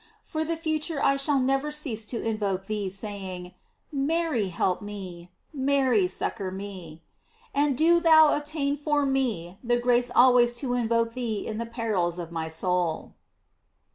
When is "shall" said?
1.15-1.37